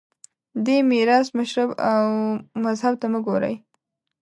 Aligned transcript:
دې 0.65 0.77
میراث 0.89 1.27
مشرب 1.37 1.69
او 1.91 2.01
مذهب 2.63 2.93
ته 3.01 3.07
مه 3.13 3.19
ګورئ 3.27 3.55